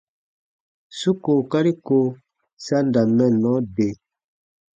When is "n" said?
2.83-2.85